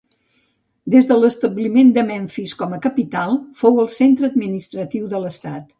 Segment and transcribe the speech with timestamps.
[0.95, 5.69] Des de l'establiment de Memfis com a capital, fou el centre administratiu de l'estat.